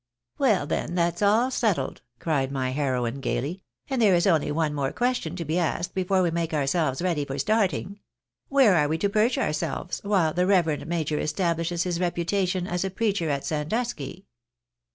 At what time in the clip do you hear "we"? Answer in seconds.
6.23-6.31, 8.87-8.97